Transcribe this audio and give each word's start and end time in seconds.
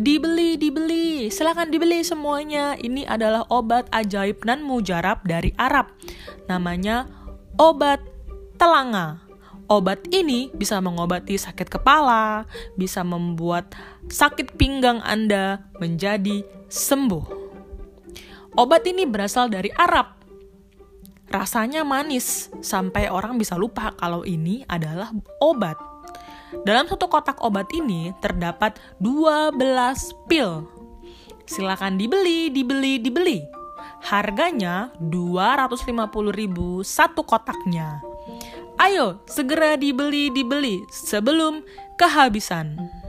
Dibeli, 0.00 0.56
dibeli, 0.56 1.28
silahkan 1.28 1.68
dibeli 1.68 2.00
semuanya. 2.00 2.72
Ini 2.72 3.04
adalah 3.04 3.44
obat 3.52 3.84
ajaib 3.92 4.40
dan 4.48 4.64
mujarab 4.64 5.20
dari 5.28 5.52
Arab. 5.60 5.92
Namanya 6.48 7.04
obat 7.60 8.00
telanga. 8.56 9.20
Obat 9.68 10.08
ini 10.08 10.48
bisa 10.56 10.80
mengobati 10.80 11.36
sakit 11.36 11.68
kepala, 11.68 12.48
bisa 12.80 13.04
membuat 13.04 13.76
sakit 14.08 14.56
pinggang 14.56 15.04
Anda 15.04 15.68
menjadi 15.76 16.48
sembuh. 16.72 17.24
Obat 18.56 18.88
ini 18.88 19.04
berasal 19.04 19.52
dari 19.52 19.68
Arab. 19.76 20.16
Rasanya 21.28 21.84
manis, 21.84 22.48
sampai 22.64 23.12
orang 23.12 23.36
bisa 23.36 23.60
lupa 23.60 23.92
kalau 24.00 24.24
ini 24.24 24.64
adalah 24.64 25.12
obat. 25.44 25.89
Dalam 26.66 26.90
satu 26.90 27.06
kotak 27.06 27.38
obat 27.40 27.70
ini 27.70 28.10
terdapat 28.18 28.76
12 28.98 29.56
pil. 30.26 30.66
Silakan 31.46 31.98
dibeli, 31.98 32.50
dibeli, 32.50 32.98
dibeli. 33.02 33.38
Harganya 34.00 34.90
250.000 34.98 36.86
satu 36.86 37.22
kotaknya. 37.26 38.00
Ayo, 38.80 39.20
segera 39.28 39.76
dibeli, 39.76 40.32
dibeli 40.32 40.80
sebelum 40.88 41.60
kehabisan. 42.00 42.99